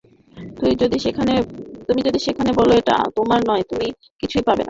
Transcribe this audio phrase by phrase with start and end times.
[0.57, 3.87] তুমি যদি সেখানে বলো এটা তোমার নয়, তুমি
[4.19, 4.59] কিছুই পাবে না।